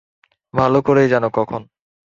ভালো 0.53 0.79
করেই 0.81 1.07
জানো 1.07 1.29
কখন। 1.33 1.61